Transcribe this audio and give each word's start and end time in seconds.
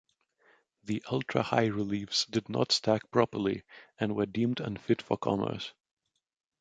The 0.83 1.03
Ultra 1.11 1.43
High 1.43 1.67
Reliefs 1.67 2.25
did 2.25 2.49
not 2.49 2.71
stack 2.71 3.11
properly 3.11 3.61
and 3.99 4.15
were 4.15 4.25
deemed 4.25 4.59
unfit 4.59 4.99
for 4.99 5.15
commerce. 5.15 5.73